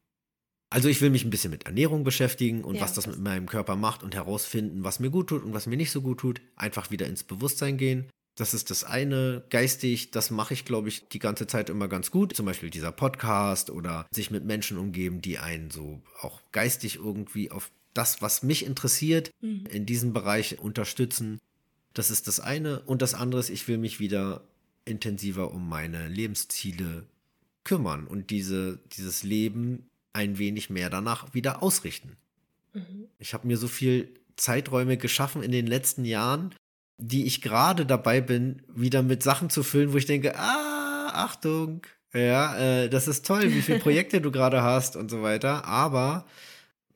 [0.69, 3.45] Also ich will mich ein bisschen mit Ernährung beschäftigen und ja, was das, mit meinem
[3.45, 6.41] Körper macht und herausfinden, was mir gut tut und was mir nicht so gut tut.
[6.55, 8.09] Einfach wieder ins Bewusstsein gehen.
[8.37, 9.43] Das ist das eine.
[9.49, 12.33] Geistig, das mache ich, glaube ich, die ganze Zeit immer ganz gut.
[12.33, 17.51] Zum Beispiel dieser Podcast oder sich mit Menschen umgeben, die einen so auch geistig irgendwie
[17.51, 19.65] auf das, was mich interessiert, mhm.
[19.69, 21.39] in diesem Bereich unterstützen.
[21.93, 22.81] Das ist das eine.
[22.81, 24.41] Und das andere ist, ich will mich wieder
[24.85, 27.05] intensiver um meine Lebensziele
[27.63, 32.17] kümmern und diese, dieses Leben ein wenig mehr danach wieder ausrichten.
[32.73, 33.07] Mhm.
[33.19, 36.55] Ich habe mir so viel Zeiträume geschaffen in den letzten Jahren,
[36.97, 41.81] die ich gerade dabei bin, wieder mit Sachen zu füllen, wo ich denke, ah, Achtung,
[42.13, 46.25] ja, äh, das ist toll, wie viele Projekte du gerade hast und so weiter, aber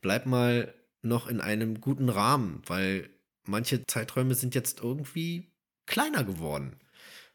[0.00, 3.08] bleib mal noch in einem guten Rahmen, weil
[3.48, 5.46] manche Zeiträume sind jetzt irgendwie
[5.86, 6.76] kleiner geworden.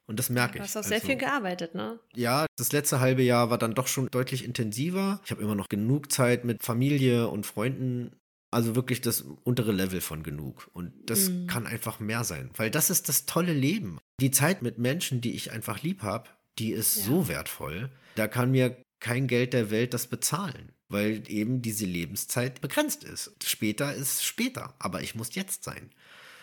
[0.07, 0.63] Und das merke Du ich.
[0.63, 1.99] hast auch sehr Also, viel gearbeitet, ne?
[2.15, 5.21] Ja, das letzte halbe Jahr war dann doch schon deutlich intensiver.
[5.23, 8.11] Ich habe immer noch genug Zeit mit Familie und Freunden.
[8.53, 10.69] Also wirklich das untere Level von genug.
[10.73, 11.47] Und das Mhm.
[11.47, 12.49] kann einfach mehr sein.
[12.57, 13.99] Weil das ist das tolle Leben.
[14.19, 17.03] Die Zeit mit Menschen, die ich einfach lieb habe, die ist Ja.
[17.03, 17.89] so wertvoll.
[18.15, 20.73] Da kann mir kein Geld der Welt das bezahlen.
[20.89, 23.31] Weil eben diese Lebenszeit begrenzt ist.
[23.45, 24.75] Später ist später.
[24.79, 25.89] Aber ich muss jetzt sein.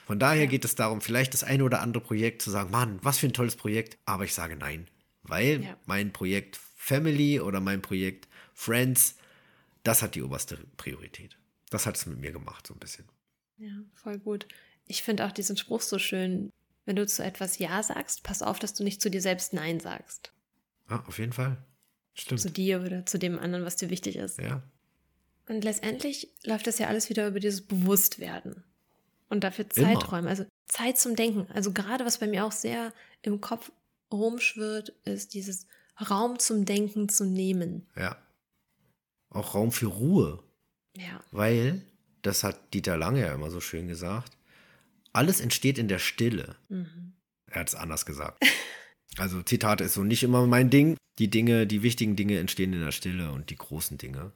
[0.09, 3.18] Von daher geht es darum, vielleicht das eine oder andere Projekt zu sagen, Mann, was
[3.18, 4.88] für ein tolles Projekt, aber ich sage nein,
[5.23, 5.77] weil Ja.
[5.85, 9.16] mein Projekt Family oder mein Projekt Friends,
[9.83, 11.37] das hat die oberste Priorität.
[11.68, 13.05] Das hat es mit mir gemacht, so ein bisschen.
[13.59, 14.49] Ja, voll gut.
[14.87, 16.49] Ich finde auch diesen Spruch so schön.
[16.87, 19.79] Wenn du zu etwas Ja sagst, pass auf, dass du nicht zu dir selbst Nein
[19.79, 20.33] sagst.
[20.88, 21.59] Ja, auf jeden Fall.
[22.14, 22.40] Stimmt.
[22.40, 24.38] Zu dir oder zu dem anderen, was dir wichtig ist.
[24.38, 24.62] Ja,
[25.49, 28.64] Und letztendlich läuft das ja alles wieder über dieses Bewusstwerden.
[29.29, 29.87] Und dafür Immer.
[29.87, 31.47] Zeiträume, also Zeit zum Denken.
[31.53, 33.71] Also gerade was bei mir auch sehr im Kopf
[34.12, 35.67] rumschwirrt, ist dieses
[36.11, 37.87] Raum zum Denken zu nehmen.
[37.97, 38.17] ja.
[39.31, 40.43] Auch Raum für Ruhe,
[40.97, 41.83] Ja, weil,
[42.23, 44.38] das hat Dieter Lange ja immer so schön gesagt,
[45.12, 46.57] alles entsteht in der Stille.
[46.71, 47.12] mhm.
[47.51, 48.43] Er hat es anders gesagt.
[49.17, 50.97] Also Zitate ist so nicht immer mein Ding.
[51.19, 54.33] Die Dinge, die wichtigen Dinge entstehen in der Stille und die großen Dinge.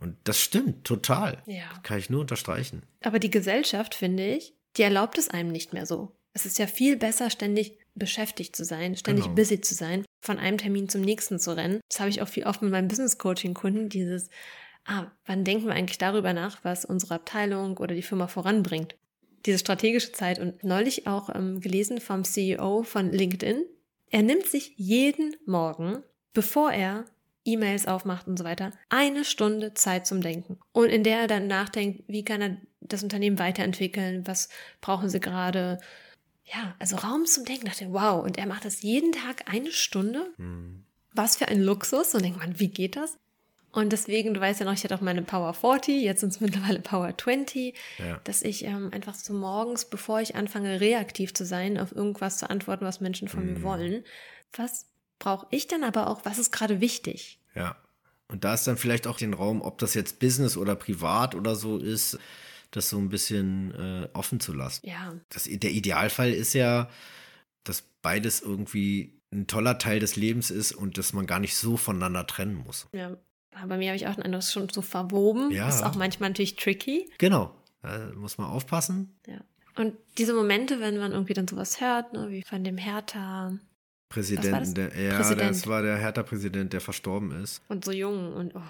[0.00, 1.42] Und das stimmt total.
[1.46, 1.64] ja.
[1.82, 2.82] Kann ich nur unterstreichen.
[3.02, 6.12] Aber die Gesellschaft, finde ich, die erlaubt es einem nicht mehr so.
[6.34, 9.34] Es ist ja viel besser, ständig beschäftigt zu sein, ständig Genau.
[9.34, 11.80] busy zu sein, von einem Termin zum nächsten zu rennen.
[11.88, 14.30] Das habe ich auch viel oft mit meinen Business-Coaching-Kunden, dieses,
[14.84, 18.94] ah, wann denken wir eigentlich darüber nach, was unsere Abteilung oder die Firma voranbringt?
[19.46, 23.64] Diese strategische Zeit und neulich auch ähm, gelesen vom CEO von LinkedIn.
[24.10, 26.02] Er nimmt sich jeden Morgen,
[26.34, 27.04] bevor er
[27.48, 30.58] E-Mails aufmacht und so weiter, eine Stunde Zeit zum Denken.
[30.72, 34.48] Und in der er dann nachdenkt, wie kann er das Unternehmen weiterentwickeln, was
[34.80, 35.78] brauchen sie gerade.
[36.44, 37.66] Ja, also Raum zum Denken.
[37.66, 40.26] Dachte, ich, wow, und er macht das jeden Tag eine Stunde.
[40.36, 40.84] Hm.
[41.12, 42.14] Was für ein Luxus.
[42.14, 43.18] Und denkt man, wie geht das?
[43.70, 46.40] Und deswegen, du weißt ja noch, ich hatte auch meine Power 40, jetzt sind es
[46.40, 48.18] mittlerweile Power 20, Ja.
[48.24, 52.48] dass ich ähm, einfach so morgens, bevor ich anfange, reaktiv zu sein, auf irgendwas zu
[52.48, 53.62] antworten, was Menschen von mir Mhm.
[53.62, 54.04] wollen.
[54.56, 54.86] Was
[55.18, 56.24] brauche ich dann aber auch?
[56.24, 57.37] Was ist gerade wichtig?
[57.54, 57.76] Ja.
[58.28, 61.56] Und da ist dann vielleicht auch den Raum, ob das jetzt Business oder privat oder
[61.56, 62.18] so ist,
[62.70, 64.86] das so ein bisschen äh, offen zu lassen.
[64.86, 66.90] Ja, Das, der Idealfall ist ja,
[67.64, 71.76] dass beides irgendwie ein toller Teil des Lebens ist und dass man gar nicht so
[71.76, 72.88] voneinander trennen muss.
[72.92, 73.16] ja.
[73.54, 75.50] Aber bei mir habe ich auch den Eindruck, schon so verwoben.
[75.50, 75.68] Ja.
[75.68, 77.10] Ist auch manchmal natürlich tricky.
[77.18, 77.52] Genau.
[77.82, 79.18] Da muss man aufpassen.
[79.26, 79.40] Ja.
[79.74, 83.58] Und diese Momente, wenn man irgendwie dann sowas hört, ne, wie von dem Hertha
[84.08, 85.50] Präsidenten, der, ja, Präsident.
[85.50, 87.60] das war der Hertha-Präsident, der verstorben ist.
[87.68, 88.62] und so jung und oh.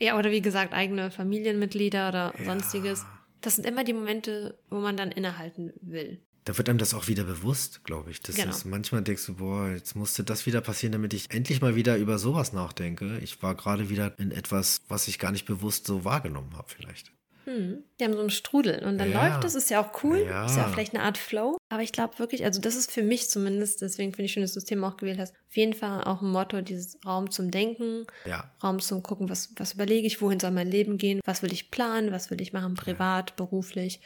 [0.00, 2.44] ja, oder wie gesagt, eigene Familienmitglieder oder Ja.
[2.44, 3.04] sonstiges.
[3.40, 6.18] Das sind immer die Momente, wo man dann innehalten will.
[6.46, 8.20] Da wird einem das auch wieder bewusst, glaube ich.
[8.20, 8.50] Das Genau.
[8.50, 11.96] ist, manchmal denkst du, boah, jetzt musste das wieder passieren, damit ich endlich mal wieder
[11.96, 13.18] über sowas nachdenke.
[13.22, 17.12] Ich war gerade wieder in etwas, was ich gar nicht bewusst so wahrgenommen habe, vielleicht.
[17.44, 17.84] Hm.
[18.00, 19.22] Die haben so einen Strudel und dann Ja.
[19.26, 20.46] läuft das, ist ja auch cool, Ja.
[20.46, 21.56] ist ja auch vielleicht eine Art Flow.
[21.68, 24.52] Aber ich glaube wirklich, also das ist für mich zumindest, deswegen finde ich schön, dass
[24.54, 27.50] du das Thema auch gewählt hast, auf jeden Fall auch ein Motto, dieses Raum zum
[27.50, 31.42] Denken, Ja, Raum zum Gucken, was, was überlege ich, wohin soll mein Leben gehen, was
[31.42, 34.00] will ich planen, was will ich machen, privat, beruflich,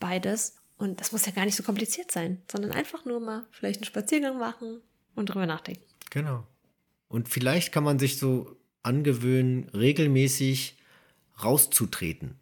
[0.00, 0.56] beides.
[0.76, 3.84] Und das muss ja gar nicht so kompliziert sein, sondern einfach nur mal vielleicht einen
[3.86, 4.80] Spaziergang machen
[5.14, 5.82] und drüber nachdenken.
[6.10, 6.46] genau.
[7.08, 10.76] Und vielleicht kann man sich so angewöhnen, regelmäßig
[11.44, 12.38] rauszutreten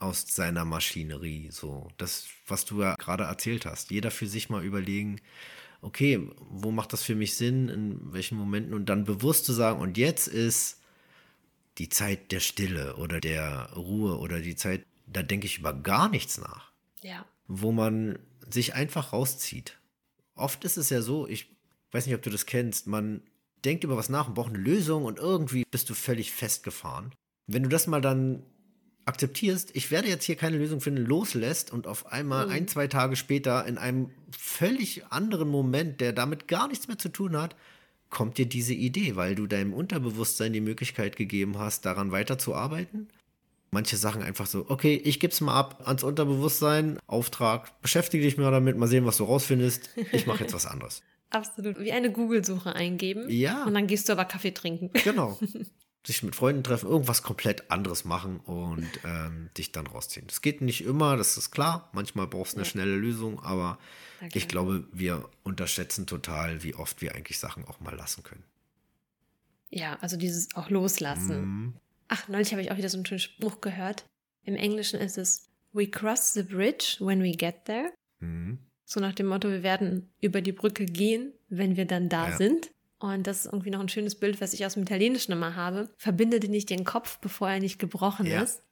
[0.00, 1.50] aus seiner Maschinerie.
[1.50, 3.90] So, das, was du ja gerade erzählt hast.
[3.90, 5.20] Jeder für sich mal überlegen,
[5.82, 9.80] okay, wo macht das für mich Sinn, in welchen Momenten und dann bewusst zu sagen,
[9.80, 10.80] und jetzt ist
[11.78, 16.08] die Zeit der Stille oder der Ruhe oder die Zeit, da denke ich über gar
[16.08, 17.24] nichts nach, Ja.
[17.46, 18.18] wo man
[18.50, 19.78] sich einfach rauszieht.
[20.34, 21.48] Oft ist es ja so, ich
[21.92, 23.22] weiß nicht, ob du das kennst, man
[23.64, 27.12] denkt über was nach und braucht eine Lösung und irgendwie bist du völlig festgefahren.
[27.46, 28.42] Wenn du das mal dann
[29.10, 32.52] akzeptierst, ich werde jetzt hier keine Lösung finden, loslässt und auf einmal Mhm.
[32.52, 37.08] ein, zwei Tage später in einem völlig anderen Moment, der damit gar nichts mehr zu
[37.10, 37.54] tun hat,
[38.08, 43.08] kommt dir diese Idee, weil du deinem Unterbewusstsein die Möglichkeit gegeben hast, daran weiterzuarbeiten.
[43.72, 48.36] Manche Sachen einfach so, okay, ich gebe es mal ab ans Unterbewusstsein, Auftrag, beschäftige dich
[48.36, 49.90] mal damit, mal sehen, was du rausfindest.
[50.10, 51.02] Ich mache jetzt was anderes.
[51.30, 51.78] Absolut.
[51.78, 53.30] Wie eine Google-Suche eingeben.
[53.30, 53.64] Ja.
[53.64, 54.90] Und dann gehst du aber Kaffee trinken.
[55.04, 55.38] Genau.
[56.06, 60.26] Sich mit Freunden treffen, irgendwas komplett anderes machen und ähm, dich dann rausziehen.
[60.28, 61.90] Das geht nicht immer, das ist klar.
[61.92, 62.70] Manchmal brauchst du eine Ja.
[62.70, 63.78] schnelle Lösung, aber
[64.22, 68.44] Ja, ich glaube, wir unterschätzen total, wie oft wir eigentlich Sachen auch mal lassen können.
[69.70, 71.40] Ja, also dieses auch loslassen.
[71.40, 71.74] Mhm.
[72.08, 74.04] Ach, neulich habe ich auch wieder so einen schönen Spruch gehört.
[74.44, 77.92] Im Englischen ist es We cross the bridge when we get there.
[78.20, 78.58] Mhm.
[78.84, 82.36] So nach dem Motto, wir werden über die Brücke gehen, wenn wir dann da Ja.
[82.36, 82.70] sind.
[83.00, 85.88] Und das ist irgendwie noch ein schönes Bild, was ich aus dem Italienischen immer habe.
[85.96, 88.42] Verbinde dir nicht den Kopf, bevor er nicht gebrochen Ja.
[88.42, 88.62] ist.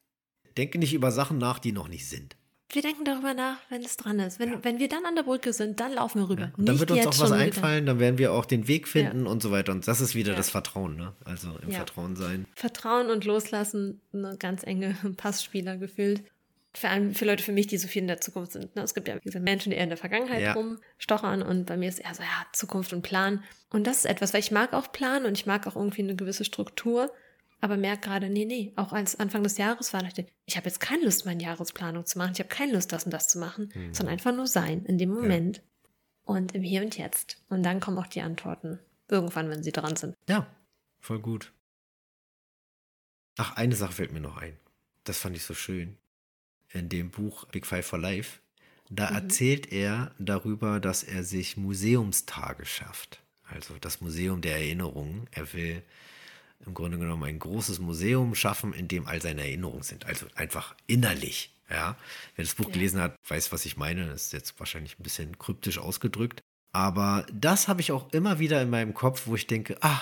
[0.57, 2.37] Denke nicht über Sachen nach, die noch nicht sind.
[2.71, 4.39] Wir denken darüber nach, wenn es dran ist.
[4.39, 4.59] Wenn, Ja.
[4.63, 6.43] wenn wir dann an der Brücke sind, dann laufen wir rüber.
[6.43, 6.53] Ja.
[6.59, 7.39] Und dann Nicht wird uns auch was schon wieder.
[7.39, 9.73] einfallen, dann werden wir auch den Weg finden und so weiter.
[9.73, 11.15] Und das ist wieder das Vertrauen, ne?
[11.25, 11.71] Also im.
[11.73, 12.45] Vertrauen sein.
[12.55, 16.23] Vertrauen und Loslassen, eine ganz enge Passspieler gefühlt.
[16.75, 18.77] Vor allem für Leute für mich, die so viel in der Zukunft sind.
[18.77, 18.83] ne?
[18.83, 20.53] Es gibt ja wie gesagt, Menschen, die eher in der Vergangenheit Ja.
[20.53, 23.43] rumstochern und bei mir ist eher so, ja, Zukunft und Plan.
[23.71, 26.15] Und das ist etwas, weil ich mag auch Plan und ich mag auch irgendwie eine
[26.15, 27.11] gewisse Struktur,
[27.61, 30.67] aber merke gerade, nee, nee, auch als Anfang des Jahres war, dachte ich, ich habe
[30.69, 33.39] jetzt keine Lust, meine Jahresplanung zu machen, ich habe keine Lust, das und das zu
[33.39, 33.95] machen, Mhm.
[33.95, 35.63] sondern einfach nur sein, in dem Moment
[36.25, 37.43] und im Hier und Jetzt.
[37.49, 38.79] Und dann kommen auch die Antworten.
[39.09, 40.15] Irgendwann, wenn sie dran sind.
[40.29, 40.47] Ja,
[41.01, 41.53] voll gut.
[43.39, 44.57] Ach, eine Sache fällt mir noch ein.
[45.05, 45.97] Das fand ich so schön.
[46.73, 48.39] In dem Buch Big Five for Life,
[48.91, 49.17] da Mhm.
[49.17, 53.21] erzählt er darüber, dass er sich Museumstage schafft.
[53.51, 55.27] Also das Museum der Erinnerungen.
[55.31, 55.83] Er will
[56.67, 60.05] im Grunde genommen ein großes Museum schaffen, in dem all seine Erinnerungen sind.
[60.07, 61.51] Also einfach innerlich.
[61.71, 61.97] Ja,
[62.37, 62.73] wer das Buch Ja.
[62.73, 64.07] gelesen hat, weiß, was ich meine.
[64.07, 66.41] Das ist jetzt wahrscheinlich ein bisschen kryptisch ausgedrückt.
[66.73, 70.01] Aber das habe ich auch immer wieder in meinem Kopf, wo ich denke, ah,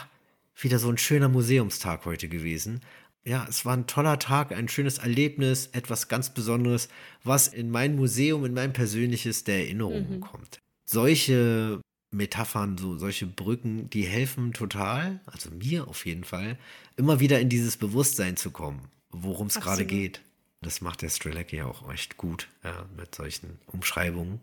[0.58, 2.80] wieder so ein schöner Museumstag heute gewesen.
[3.26, 6.88] Ja, es war ein toller Tag, ein schönes Erlebnis, etwas ganz Besonderes,
[7.24, 10.20] was in mein Museum, in mein persönliches der Erinnerungen Mhm.
[10.20, 10.60] kommt.
[10.88, 11.80] Solche
[12.14, 16.56] Metaphern, so solche Brücken, die helfen total, also mir auf jeden Fall,
[16.96, 20.22] immer wieder in dieses Bewusstsein zu kommen, worum es gerade geht.
[20.62, 24.40] Das macht der Strelecki ja auch echt gut, ja, mit solchen Umschreibungen.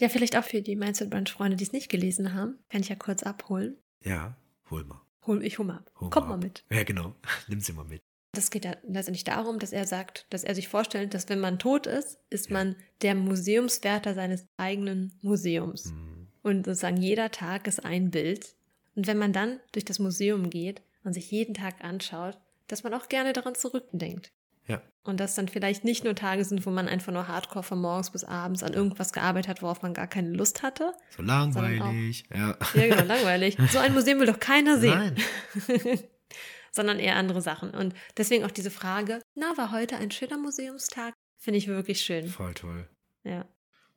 [0.00, 2.88] Ja, vielleicht auch für die Mindset Brunch Freunde, die es nicht gelesen haben, kann ich
[2.88, 3.76] ja kurz abholen.
[4.02, 4.34] Ja,
[4.70, 5.02] hol mal.
[5.30, 5.92] Hol, ich hol mal ab.
[6.00, 6.42] Hol Kommt mal ab.
[6.42, 6.64] mit.
[6.72, 7.14] Ja, genau.
[7.46, 8.02] Nimm sie mal mit.
[8.32, 11.60] Das geht ja letztendlich darum, dass er sagt, dass er sich vorstellt, dass wenn man
[11.60, 12.54] tot ist, ist Ja.
[12.54, 15.84] man der Museumswärter seines eigenen Museums.
[15.90, 16.26] Hm.
[16.42, 18.56] Und sozusagen jeder Tag ist ein Bild.
[18.96, 22.92] Und wenn man dann durch das Museum geht und sich jeden Tag anschaut, dass man
[22.94, 24.32] auch gerne daran zurückdenkt.
[24.66, 24.82] Ja.
[25.02, 28.10] Und dass dann vielleicht nicht nur Tage sind, wo man einfach nur hardcore von morgens
[28.10, 30.92] bis abends an irgendwas gearbeitet hat, worauf man gar keine Lust hatte.
[31.16, 32.24] So langweilig.
[32.32, 32.56] Ja.
[32.74, 33.56] Ja, genau, langweilig.
[33.70, 35.14] So ein Museum will doch keiner sehen.
[35.68, 35.98] Nein.
[36.72, 37.70] sondern eher andere Sachen.
[37.70, 41.14] Und deswegen auch diese Frage, na, war heute ein schöner Museumstag?
[41.36, 42.28] Finde ich wirklich schön.
[42.28, 42.88] Voll toll.
[43.24, 43.46] Ja.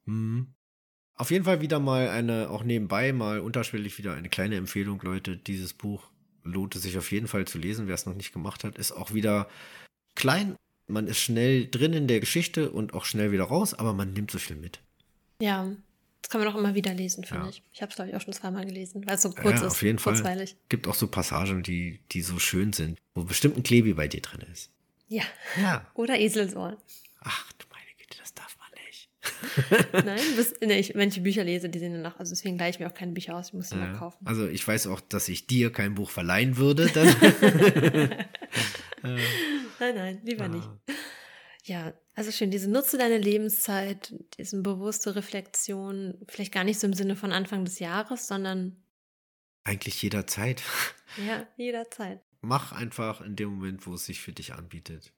[0.06, 0.54] Mhm.
[1.16, 5.38] Auf jeden Fall wieder mal eine, auch nebenbei mal unterschwellig wieder eine kleine Empfehlung, Leute.
[5.38, 6.10] Dieses Buch
[6.44, 8.78] lohnt es sich auf jeden Fall zu lesen, wer es noch nicht gemacht hat.
[8.78, 9.48] Ist auch wieder
[10.16, 10.56] klein.
[10.88, 14.32] Man ist schnell drin in der Geschichte und auch schnell wieder raus, aber man nimmt
[14.32, 14.80] so viel mit.
[15.42, 15.72] Ja,
[16.22, 17.50] das kann man auch immer wieder lesen, finde Ja.
[17.50, 17.64] ich.
[17.74, 19.72] Ich habe es, glaube ich, auch schon zweimal gelesen, weil es so kurz ja, ist,
[19.74, 20.14] auf jeden Fall.
[20.14, 20.56] kurzweilig.
[20.70, 24.22] Gibt auch so Passagen, die, die so schön sind, wo bestimmt ein Klebi bei dir
[24.22, 24.70] drin ist.
[25.08, 25.24] Ja.
[25.60, 25.86] Ja.
[25.94, 26.78] Oder Eselsohr.
[27.22, 29.10] Ach, du meine Güte, das darf man nicht.
[30.06, 32.80] Nein, bis, nee, ich, wenn ich Bücher lese, die sehen danach, also deswegen gleiche ich
[32.80, 33.98] mir auch keine Bücher aus, ich muss sie mal Ja.
[33.98, 34.18] kaufen.
[34.26, 36.88] Also ich weiß auch, dass ich dir kein Buch verleihen würde.
[36.88, 37.08] Dann.
[39.04, 39.18] Äh,
[39.80, 40.48] Nein, nein, lieber ah.
[40.48, 40.70] nicht.
[41.66, 46.94] Ja, also schön, diese nutze deine Lebenszeit, diese bewusste Reflexion, vielleicht gar nicht so im
[46.94, 48.84] Sinne von Anfang des Jahres, sondern
[49.64, 50.62] Eigentlich jederzeit.
[51.26, 52.22] ja, jederzeit.
[52.42, 55.14] Mach einfach in dem Moment, wo es sich für dich anbietet.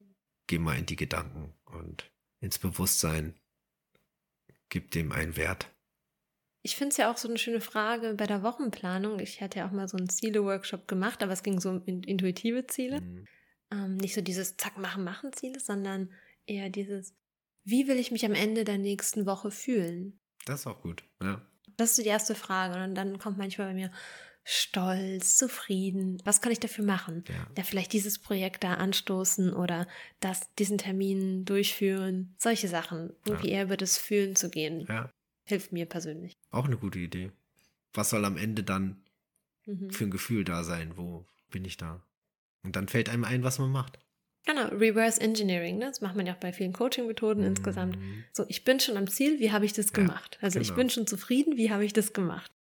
[0.48, 3.34] Geh mal in die Gedanken und ins Bewusstsein.
[4.70, 5.72] Gib dem einen Wert.
[6.62, 9.20] Ich finde es ja auch so eine schöne Frage bei der Wochenplanung.
[9.20, 12.04] Ich hatte ja auch mal so einen Ziele-Workshop gemacht, aber es ging so um in-
[12.04, 13.02] intuitive Ziele.
[13.02, 13.26] Mhm.
[13.72, 16.12] Ähm, nicht so dieses Zack, machen, machen Ziele, sondern
[16.46, 17.14] eher dieses,
[17.64, 20.20] wie will ich mich am Ende der nächsten Woche fühlen?
[20.46, 21.04] Das ist auch gut.
[21.22, 21.42] Ja.
[21.78, 22.84] Das ist so die erste Frage.
[22.84, 23.92] Und dann kommt manchmal bei mir
[24.44, 26.22] stolz, zufrieden.
[26.24, 27.24] Was kann ich dafür machen?
[27.28, 27.48] Ja.
[27.58, 29.88] Ja, vielleicht dieses Projekt da anstoßen oder
[30.20, 32.36] das, diesen Termin durchführen.
[32.38, 33.12] Solche Sachen.
[33.26, 34.86] Irgendwie eher über das Fühlen zu gehen.
[34.88, 35.12] ja.
[35.48, 36.34] Hilft mir persönlich.
[36.50, 37.32] Auch eine gute Idee.
[37.94, 39.02] Was soll am Ende dann
[39.68, 39.90] Mhm.
[39.92, 40.96] für ein Gefühl da sein?
[40.96, 42.05] Wo bin ich da?
[42.66, 44.00] Und dann fällt einem ein, was man macht.
[44.46, 45.86] Genau, Reverse Engineering, ne?
[45.86, 47.98] das macht man ja auch bei vielen Coaching-Methoden insgesamt.
[47.98, 48.24] Mhm.
[48.32, 50.38] So, ich bin schon am Ziel, wie habe ich das Ja, gemacht?
[50.42, 50.78] Also ich genau.
[50.78, 52.52] bin schon zufrieden, wie habe ich das gemacht?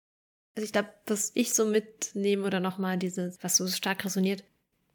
[0.56, 4.44] Also ich glaube, was ich so mitnehme oder nochmal dieses, was so stark resoniert,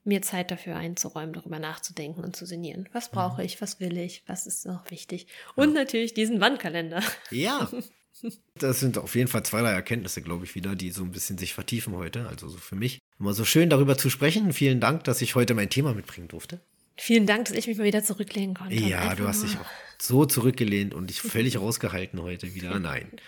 [0.03, 2.89] mir Zeit dafür einzuräumen, darüber nachzudenken und zu sinnieren.
[2.93, 3.45] Was brauche Mhm.
[3.45, 5.27] ich, was will ich, was ist noch wichtig?
[5.55, 7.03] Und natürlich diesen Wandkalender.
[7.29, 7.69] Ja.
[8.55, 11.53] Das sind auf jeden Fall zweierlei Erkenntnisse, glaube ich, wieder, die so ein bisschen sich
[11.53, 12.27] vertiefen heute.
[12.27, 12.99] Also so für mich.
[13.19, 14.51] Immer so schön darüber zu sprechen.
[14.51, 16.59] Vielen Dank, dass ich heute mein Thema mitbringen durfte.
[16.97, 18.75] Vielen Dank, dass ich mich mal wieder zurücklehnen konnte.
[18.75, 19.65] Ja, einfach du hast dich auch
[20.01, 22.77] so zurückgelehnt und dich völlig rausgehalten heute wieder.
[22.79, 23.11] Nein.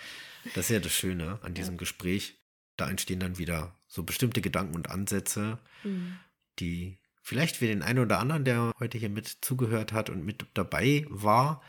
[0.54, 2.34] Das ist ja das Schöne an diesem Gespräch.
[2.76, 6.18] Da entstehen dann wieder so bestimmte Gedanken und Ansätze, Mhm.
[6.58, 10.44] die vielleicht für den einen oder anderen, der heute hier mit zugehört hat und mit
[10.54, 11.62] dabei war,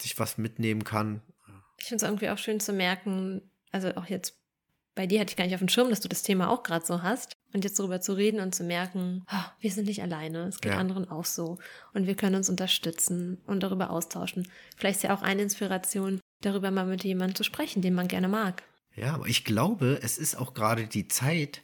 [0.00, 1.20] sich was mitnehmen kann.
[1.78, 4.38] Ich finde es irgendwie auch schön zu merken, also auch jetzt
[4.98, 6.84] bei dir hatte ich gar nicht auf dem Schirm, dass du das Thema auch gerade
[6.84, 7.34] so hast.
[7.54, 10.72] Und jetzt darüber zu reden und zu merken, oh, wir sind nicht alleine, es geht
[10.72, 10.78] ja.
[10.78, 11.58] anderen auch so.
[11.94, 14.48] Und wir können uns unterstützen und darüber austauschen.
[14.76, 18.26] Vielleicht ist ja auch eine Inspiration, darüber mal mit jemandem zu sprechen, den man gerne
[18.26, 18.64] mag.
[18.96, 21.62] Ja, aber ich glaube, es ist auch gerade die Zeit,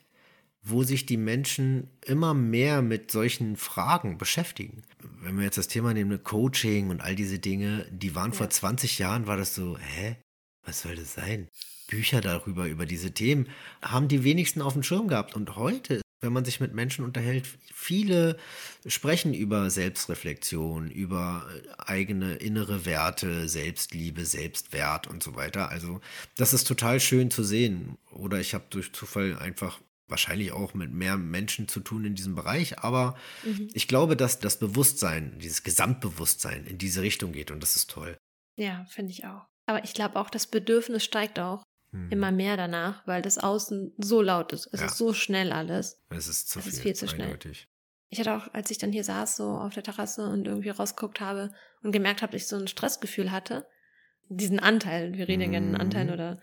[0.64, 4.82] wo sich die Menschen immer mehr mit solchen Fragen beschäftigen.
[5.20, 8.38] Wenn wir jetzt das Thema nehmen, Coaching und all diese Dinge, die waren ja.
[8.38, 10.16] vor 20 Jahren, war das so, hä,
[10.64, 11.48] was soll das sein?
[11.88, 13.48] Bücher darüber, über diese Themen,
[13.82, 15.36] haben die wenigsten auf dem Schirm gehabt.
[15.36, 18.38] Und heute, wenn man sich mit Menschen unterhält, viele
[18.86, 21.46] sprechen über Selbstreflexion, über
[21.76, 25.68] eigene innere Werte, Selbstliebe, Selbstwert und so weiter.
[25.68, 26.00] Also
[26.36, 27.98] das ist total schön zu sehen.
[28.10, 32.34] Oder ich habe durch Zufall einfach wahrscheinlich auch mit mehr Menschen zu tun in diesem
[32.34, 33.68] Bereich, aber mhm.
[33.72, 38.16] ich glaube, dass das Bewusstsein, dieses Gesamtbewusstsein in diese Richtung geht und das ist toll.
[38.56, 39.46] Ja, finde ich auch.
[39.66, 42.10] Aber ich glaube auch, das Bedürfnis steigt auch hm.
[42.10, 44.68] immer mehr danach, weil das Außen so laut ist.
[44.72, 44.86] Es ja.
[44.86, 46.02] ist so schnell alles.
[46.10, 46.74] Es ist zu es viel.
[46.74, 47.28] Ist viel zu schnell.
[47.28, 47.68] Eindeutig.
[48.10, 51.20] Ich hatte auch, als ich dann hier saß, so auf der Terrasse und irgendwie rausgeguckt
[51.20, 53.66] habe und gemerkt habe, dass ich so ein Stressgefühl hatte,
[54.28, 56.12] diesen Anteil, wir reden ja gerne einen Anteil mhm.
[56.12, 56.40] oder,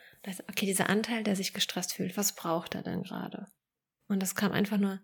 [0.49, 3.47] okay, dieser Anteil, der sich gestresst fühlt, was braucht er denn gerade?
[4.07, 4.99] Und das kam einfach nur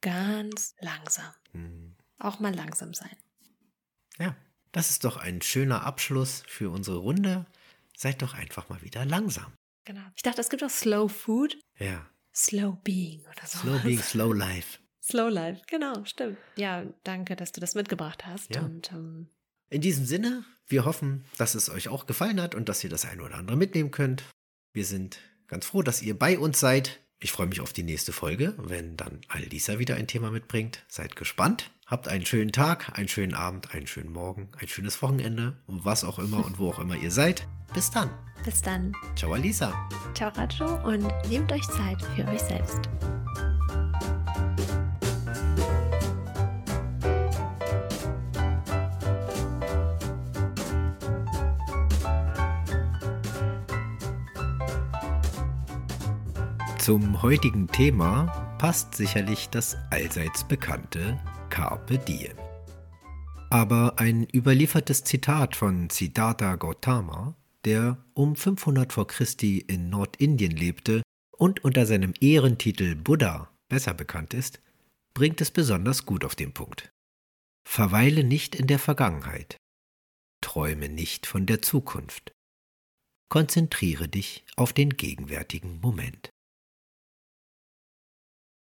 [0.00, 1.32] ganz langsam.
[1.52, 1.96] Mhm.
[2.18, 3.16] Auch mal langsam sein.
[4.18, 4.36] Ja,
[4.72, 7.46] das ist doch ein schöner Abschluss für unsere Runde.
[7.96, 9.52] Seid doch einfach mal wieder langsam.
[9.84, 10.02] Genau.
[10.16, 11.58] Ich dachte, es gibt auch Slow Food.
[11.78, 12.08] Ja.
[12.34, 13.58] Slow Being oder so.
[13.58, 14.78] Slow Being, Slow Life.
[15.02, 16.38] Slow Life, genau, stimmt.
[16.56, 18.54] Ja, danke, dass du das mitgebracht hast.
[18.54, 18.62] Ja.
[18.62, 19.28] Und, ähm,
[19.70, 23.04] In diesem Sinne, wir hoffen, dass es euch auch gefallen hat und dass ihr das
[23.04, 24.24] eine oder andere mitnehmen könnt.
[24.72, 27.00] Wir sind ganz froh, dass ihr bei uns seid.
[27.18, 30.84] Ich freue mich auf die nächste Folge, wenn dann Alisa wieder ein Thema mitbringt.
[30.88, 31.70] Seid gespannt.
[31.86, 36.04] Habt einen schönen Tag, einen schönen Abend, einen schönen Morgen, ein schönes Wochenende und was
[36.04, 37.46] auch immer und wo auch immer ihr seid.
[37.74, 38.10] Bis dann.
[38.44, 38.92] Bis dann.
[39.16, 39.74] Ciao Alisa.
[40.14, 42.88] Ciao Rajo und nehmt euch Zeit für euch selbst.
[56.80, 62.38] Zum heutigen Thema passt sicherlich das allseits bekannte Carpe Diem.
[63.50, 71.02] Aber ein überliefertes Zitat von Siddhartha Gautama, der um 500 vor Christi in Nordindien lebte
[71.36, 74.62] und unter seinem Ehrentitel Buddha besser bekannt ist,
[75.12, 76.90] bringt es besonders gut auf den Punkt.
[77.68, 79.58] Verweile nicht in der Vergangenheit.
[80.40, 82.32] Träume nicht von der Zukunft.
[83.28, 86.30] Konzentriere dich auf den gegenwärtigen Moment.